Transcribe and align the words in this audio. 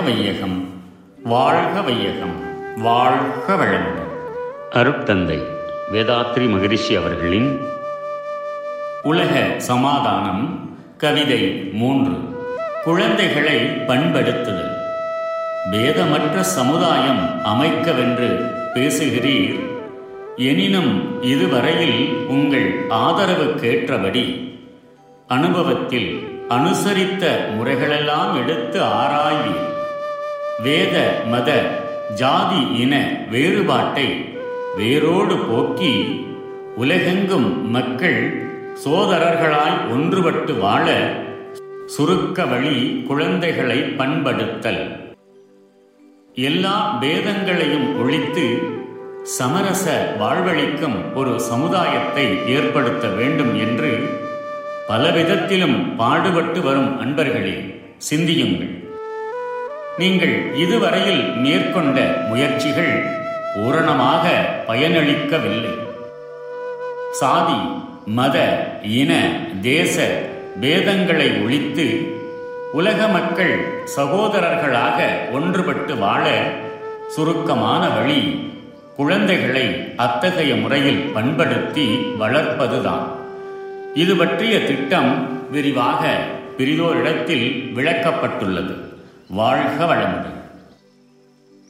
வையகம். 0.00 0.68
வாழ்க 1.24 1.82
வையகம். 1.82 2.44
வாழ்க 2.76 3.54
வளமுடன். 3.54 4.04
அருட்தந்தை 4.70 5.42
வேதாத்ரி 5.92 6.48
மகரிஷி 6.48 6.94
அவர்களின் 6.94 7.60
உலக 9.02 9.54
சமாதானம் 9.56 10.76
கவிதை 10.96 11.70
மூன்று. 11.72 12.44
குழந்தைகளை 12.84 13.56
பண்படுத்துதல். 13.56 14.74
வேதமற்ற 15.70 16.42
சமுதாயம் 16.42 17.40
அமைக்கவென்று 17.44 18.50
பேசுகிறீர். 18.74 19.60
எனினும் 20.36 21.22
இதுவரையில் 21.22 22.26
உங்கள் 22.28 22.86
ஆதரவுக்கேற்றபடி 22.90 24.54
அனுபவத்தில் 25.28 26.28
அனுசரித்த 26.48 27.28
முறைகளெல்லாம் 27.58 28.36
எடுத்து 28.36 28.82
ஆராய்வீர். 28.82 29.74
வேத 30.64 31.22
மத 31.26 31.50
ஜாதி 32.14 32.80
இன 32.80 32.94
வேறுபாட்டை 33.30 34.24
வேரோடு 34.76 35.36
போக்கி 35.38 36.24
உலகெங்கும் 36.76 37.70
மக்கள் 37.70 38.20
சோதரர்களாய் 38.84 39.76
ஒன்றுபட்டு 39.92 40.58
வாழ 40.58 40.86
சுருக்க 41.86 42.46
வழி 42.46 43.04
குழந்தைகளை 43.06 43.78
பண்படுத்தல். 43.82 45.12
எல்லா 46.34 46.98
பேதங்களையும் 47.00 48.00
ஒழித்து 48.02 48.46
சமரச 49.22 50.16
வாழ்வழிக்கும் 50.18 51.14
ஒரு 51.14 51.40
சமுதாயத்தை 51.40 52.46
ஏற்படுத்த 52.46 53.08
வேண்டும் 53.08 53.58
என்று 53.58 53.92
பலவிதத்திலும் 54.88 55.96
பாடுபட்டு 55.96 56.62
வரும் 56.62 57.00
அன்பர்களே 57.00 57.56
சிந்தியுங்கள். 57.96 58.85
நீங்கள் 60.00 60.56
இதுவரையில் 60.56 61.22
மேற்கொண்ட 61.44 61.98
முயற்சிகள் 62.28 62.94
பூரணமாக 63.54 64.24
பயனளிக்கவில்லை. 64.68 65.74
சாதி 67.10 67.60
மத 68.18 68.36
இன 68.82 69.12
தேச 69.60 69.96
பேதங்களை 70.60 71.28
ஒழித்து 71.44 71.86
உலக 72.72 73.08
மக்கள் 73.08 73.54
சகோதரர்களாக 73.96 74.98
ஒன்றுபட்டு 75.32 75.98
வாழ 75.98 76.26
சுருக்கமான 77.08 77.88
வழி 77.88 78.20
குழந்தைகளை 78.96 79.66
அத்தகைய 79.96 80.54
முறையில் 80.56 81.02
பண்படுத்தி 81.14 81.86
வளர்ப்பதுதான். 82.20 83.06
இது 83.94 84.16
பற்றிய 84.16 84.60
திட்டம் 84.60 85.12
விரிவாக 85.50 86.02
பிரிதோரிடத்தில் 86.58 87.48
விளக்கப்பட்டுள்ளது. 87.78 88.74
வாழ்க 89.39 89.85
வளமுடன் 89.91 90.37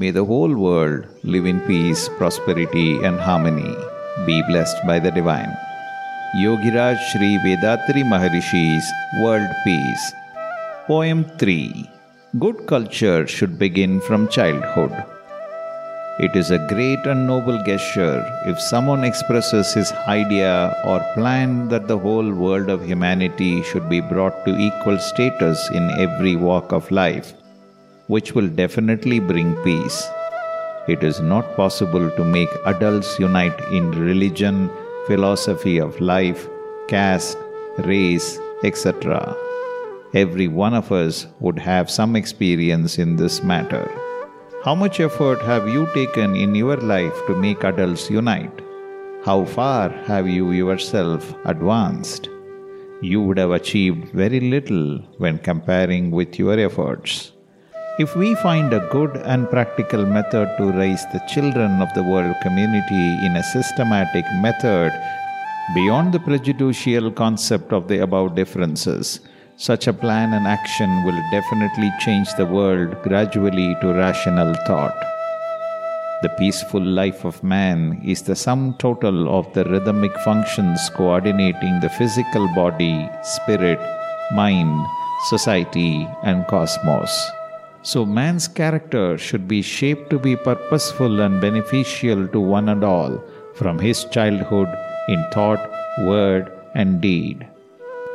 May 0.00 0.10
the 0.16 0.24
whole 0.28 0.54
world 0.66 1.00
live 1.32 1.46
in 1.50 1.58
peace, 1.70 2.02
prosperity, 2.18 2.90
and 3.06 3.16
harmony. 3.26 3.72
Be 4.28 4.36
blessed 4.48 4.78
by 4.90 4.96
the 5.04 5.12
divine. 5.18 5.52
Yogiraj 6.42 6.96
Sri 7.08 7.30
Vedatri 7.44 8.02
Maharishi's 8.12 8.86
World 9.22 9.50
Peace. 9.64 10.06
Poem 10.86 11.20
3 11.36 11.90
Good 12.44 12.66
culture 12.66 13.26
should 13.26 13.58
begin 13.58 14.00
from 14.00 14.28
childhood. 14.28 14.94
It 16.19 16.35
is 16.35 16.49
a 16.49 16.57
great 16.57 17.05
and 17.05 17.27
noble 17.27 17.61
gesture 17.63 18.25
if 18.47 18.59
someone 18.59 19.03
expresses 19.03 19.71
his 19.75 19.91
idea 20.07 20.75
or 20.83 20.99
plan 21.13 21.67
that 21.67 21.87
the 21.87 21.97
whole 21.99 22.33
world 22.33 22.71
of 22.71 22.83
humanity 22.83 23.61
should 23.61 23.87
be 23.87 24.01
brought 24.01 24.43
to 24.45 24.57
equal 24.57 24.97
status 24.97 25.69
in 25.69 25.91
every 25.91 26.35
walk 26.35 26.71
of 26.71 26.89
life, 26.89 27.33
which 28.07 28.33
will 28.33 28.47
definitely 28.47 29.19
bring 29.19 29.55
peace. 29.57 30.09
It 30.87 31.03
is 31.03 31.19
not 31.19 31.55
possible 31.55 32.09
to 32.09 32.23
make 32.23 32.49
adults 32.65 33.19
unite 33.19 33.59
in 33.71 33.91
religion, 33.91 34.71
philosophy 35.05 35.77
of 35.77 36.01
life, 36.01 36.47
caste, 36.87 37.37
race, 37.85 38.39
etc. 38.63 39.35
Every 40.15 40.47
one 40.47 40.73
of 40.73 40.91
us 40.91 41.27
would 41.41 41.59
have 41.59 41.91
some 41.91 42.15
experience 42.15 42.97
in 42.97 43.17
this 43.17 43.43
matter. 43.43 43.87
How 44.67 44.75
much 44.75 44.99
effort 44.99 45.41
have 45.43 45.69
you 45.69 45.87
taken 45.93 46.35
in 46.35 46.53
your 46.53 46.75
life 46.75 47.17
to 47.27 47.33
make 47.33 47.63
adults 47.63 48.09
unite? 48.09 48.59
How 49.23 49.45
far 49.45 49.87
have 50.07 50.27
you 50.27 50.51
yourself 50.51 51.33
advanced? 51.45 52.27
You 53.01 53.21
would 53.21 53.37
have 53.37 53.51
achieved 53.51 54.09
very 54.09 54.41
little 54.41 54.97
when 55.19 55.37
comparing 55.37 56.11
with 56.11 56.37
your 56.37 56.59
efforts. 56.59 57.31
If 57.97 58.17
we 58.17 58.35
find 58.35 58.73
a 58.73 58.85
good 58.91 59.15
and 59.23 59.49
practical 59.49 60.05
method 60.05 60.49
to 60.57 60.73
raise 60.73 61.05
the 61.13 61.23
children 61.33 61.81
of 61.81 61.93
the 61.93 62.03
world 62.03 62.35
community 62.41 63.05
in 63.25 63.37
a 63.37 63.47
systematic 63.53 64.25
method 64.41 64.91
beyond 65.75 66.13
the 66.13 66.19
prejudicial 66.19 67.09
concept 67.09 67.71
of 67.71 67.87
the 67.87 67.99
above 67.99 68.35
differences, 68.35 69.21
such 69.57 69.87
a 69.87 69.93
plan 69.93 70.33
and 70.33 70.45
action 70.45 71.03
will 71.03 71.19
definitely 71.31 71.91
change 71.99 72.31
the 72.35 72.45
world 72.45 72.95
gradually 73.01 73.75
to 73.81 73.91
rational 73.91 74.53
thought. 74.67 74.95
The 76.21 76.29
peaceful 76.29 76.81
life 76.81 77.25
of 77.25 77.43
man 77.43 77.99
is 78.05 78.21
the 78.21 78.35
sum 78.35 78.75
total 78.77 79.35
of 79.35 79.51
the 79.53 79.65
rhythmic 79.65 80.15
functions 80.19 80.89
coordinating 80.91 81.79
the 81.79 81.89
physical 81.89 82.47
body, 82.53 83.09
spirit, 83.23 83.79
mind, 84.31 84.85
society, 85.29 86.07
and 86.21 86.45
cosmos. 86.45 87.31
So, 87.81 88.05
man's 88.05 88.47
character 88.47 89.17
should 89.17 89.47
be 89.47 89.63
shaped 89.63 90.11
to 90.11 90.19
be 90.19 90.35
purposeful 90.35 91.21
and 91.21 91.41
beneficial 91.41 92.27
to 92.27 92.39
one 92.39 92.69
and 92.69 92.83
all 92.83 93.23
from 93.55 93.79
his 93.79 94.05
childhood 94.05 94.67
in 95.07 95.25
thought, 95.31 95.67
word, 96.01 96.51
and 96.75 97.01
deed. 97.01 97.47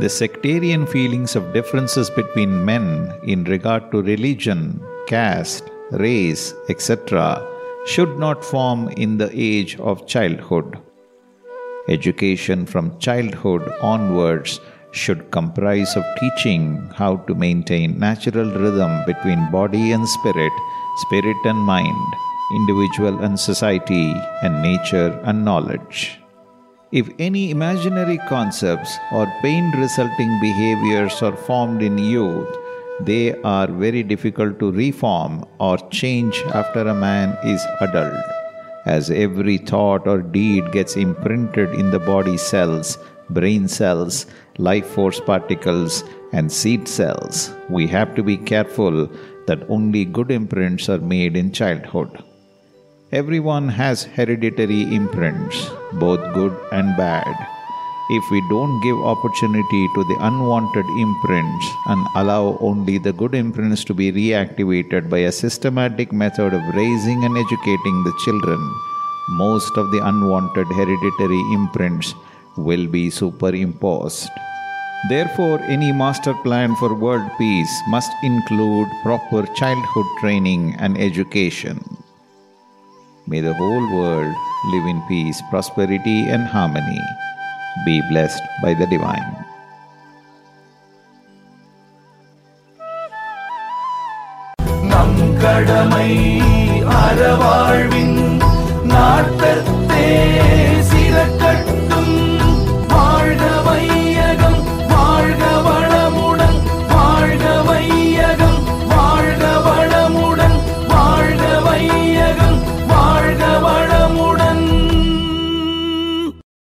The 0.00 0.08
sectarian 0.08 0.86
feelings 0.86 1.36
of 1.36 1.52
differences 1.52 2.08
between 2.08 2.64
men 2.64 3.12
in 3.22 3.44
regard 3.44 3.90
to 3.92 4.00
religion, 4.00 4.80
caste, 5.06 5.64
race, 5.90 6.54
etc., 6.70 7.46
should 7.84 8.18
not 8.18 8.42
form 8.42 8.88
in 8.88 9.18
the 9.18 9.30
age 9.34 9.78
of 9.78 10.06
childhood. 10.06 10.78
Education 11.90 12.64
from 12.64 12.98
childhood 12.98 13.70
onwards 13.82 14.60
should 14.92 15.30
comprise 15.30 15.94
of 15.96 16.04
teaching 16.18 16.78
how 16.94 17.16
to 17.28 17.34
maintain 17.34 17.98
natural 17.98 18.50
rhythm 18.50 19.04
between 19.04 19.50
body 19.50 19.92
and 19.92 20.08
spirit, 20.08 20.52
spirit 20.96 21.36
and 21.44 21.58
mind, 21.58 22.14
individual 22.54 23.18
and 23.18 23.38
society, 23.38 24.14
and 24.42 24.62
nature 24.62 25.20
and 25.24 25.44
knowledge. 25.44 26.19
If 26.92 27.08
any 27.20 27.52
imaginary 27.52 28.18
concepts 28.28 28.98
or 29.12 29.32
pain 29.42 29.70
resulting 29.76 30.40
behaviors 30.40 31.22
are 31.22 31.36
formed 31.36 31.82
in 31.82 31.98
youth, 31.98 32.48
they 33.00 33.32
are 33.42 33.68
very 33.68 34.02
difficult 34.02 34.58
to 34.58 34.72
reform 34.72 35.44
or 35.60 35.78
change 35.90 36.42
after 36.52 36.80
a 36.80 36.94
man 36.94 37.38
is 37.44 37.64
adult. 37.80 38.24
As 38.86 39.08
every 39.08 39.58
thought 39.58 40.08
or 40.08 40.20
deed 40.20 40.72
gets 40.72 40.96
imprinted 40.96 41.70
in 41.74 41.92
the 41.92 42.00
body 42.00 42.36
cells, 42.36 42.98
brain 43.28 43.68
cells, 43.68 44.26
life 44.58 44.86
force 44.86 45.20
particles, 45.20 46.02
and 46.32 46.50
seed 46.50 46.88
cells, 46.88 47.52
we 47.68 47.86
have 47.86 48.16
to 48.16 48.24
be 48.24 48.36
careful 48.36 49.08
that 49.46 49.64
only 49.70 50.04
good 50.04 50.32
imprints 50.32 50.88
are 50.88 50.98
made 50.98 51.36
in 51.36 51.52
childhood. 51.52 52.24
Everyone 53.12 53.68
has 53.68 54.04
hereditary 54.04 54.82
imprints, 54.94 55.68
both 55.94 56.20
good 56.32 56.56
and 56.70 56.96
bad. 56.96 57.26
If 58.08 58.22
we 58.30 58.40
don't 58.48 58.80
give 58.82 58.96
opportunity 58.98 59.88
to 59.96 60.04
the 60.04 60.16
unwanted 60.20 60.86
imprints 60.96 61.66
and 61.86 62.06
allow 62.14 62.56
only 62.60 62.98
the 62.98 63.12
good 63.12 63.34
imprints 63.34 63.82
to 63.86 63.94
be 63.94 64.12
reactivated 64.12 65.10
by 65.10 65.18
a 65.26 65.32
systematic 65.32 66.12
method 66.12 66.54
of 66.54 66.74
raising 66.76 67.24
and 67.24 67.36
educating 67.36 68.04
the 68.04 68.14
children, 68.24 68.60
most 69.30 69.76
of 69.76 69.90
the 69.90 70.06
unwanted 70.06 70.68
hereditary 70.68 71.42
imprints 71.52 72.14
will 72.56 72.86
be 72.86 73.10
superimposed. 73.10 74.30
Therefore, 75.08 75.58
any 75.62 75.90
master 75.90 76.34
plan 76.44 76.76
for 76.76 76.94
world 76.94 77.28
peace 77.38 77.74
must 77.88 78.12
include 78.22 78.86
proper 79.02 79.46
childhood 79.54 80.06
training 80.20 80.76
and 80.78 80.96
education. 80.96 81.99
May 83.29 83.39
the 83.39 83.53
whole 83.53 83.87
world 83.91 84.35
live 84.71 84.85
in 84.85 85.01
peace, 85.03 85.41
prosperity, 85.49 86.19
and 86.27 86.45
harmony. 86.45 87.01
Be 87.85 88.01
blessed 88.09 88.43
by 88.61 88.73
the 88.73 88.87
divine. 88.87 89.31
நம் 94.91 95.19
கடமை 95.41 96.09
அறவாழ்வின் 96.99 97.98
நாட்டத்தே 97.98 97.98